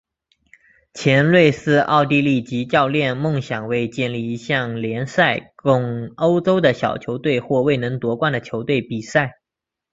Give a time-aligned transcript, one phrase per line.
[0.95, 9.35] 前瑞士奥地利籍教练梦想为建立一项联赛供欧洲的小球队或未能夺冠的球队比赛。